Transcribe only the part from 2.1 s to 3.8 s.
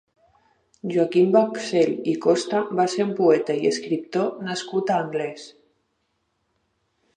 i Costa va ser un poeta i